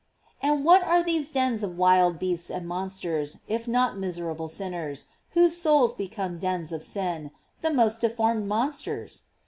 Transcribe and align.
'"* 0.25 0.41
And 0.41 0.65
what 0.65 0.81
are 0.81 1.03
these 1.03 1.29
dens 1.29 1.61
of 1.61 1.77
wild 1.77 2.17
beasts 2.17 2.49
and 2.49 2.67
monsters, 2.67 3.41
if 3.47 3.67
not 3.67 3.99
miserable 3.99 4.47
sinners, 4.47 5.05
whose 5.33 5.55
souls 5.55 5.93
become 5.93 6.39
dens 6.39 6.71
of 6.71 6.81
sins, 6.81 7.29
the 7.61 7.71
most 7.71 8.01
deformed 8.01 8.47
mon 8.47 8.69
sters? 8.69 9.21